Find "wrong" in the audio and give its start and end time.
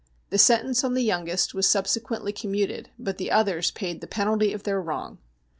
4.81-5.19